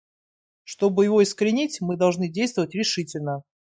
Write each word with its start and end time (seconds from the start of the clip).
Чтобы 0.63 1.03
его 1.05 1.21
искоренить, 1.21 1.79
мы 1.79 1.95
должны 1.95 2.27
действовать 2.27 2.73
решительно. 2.73 3.43